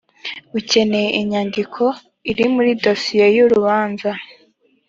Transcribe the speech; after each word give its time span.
ukeneye 0.59 1.09
inyandiko 1.21 1.83
iri 2.31 2.45
muri 2.53 2.71
dosiye 2.83 3.25
y 3.35 3.39
urubanza 3.45 4.09